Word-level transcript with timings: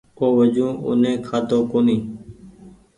اوُ 0.19 0.25
وجون 0.37 0.73
اوني 0.85 1.13
کآۮو 1.25 1.59
ڪونيٚ 1.71 2.03